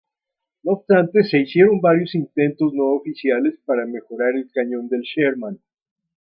No 0.63 0.71
obstante 0.71 1.21
se 1.23 1.41
hicieron 1.41 1.79
varios 1.79 2.15
intentos 2.15 2.73
no 2.73 2.85
oficiales 2.95 3.59
para 3.67 3.85
mejorar 3.85 4.35
el 4.35 4.49
cañón 4.51 4.89
del 4.89 5.01
Sherman. 5.01 5.59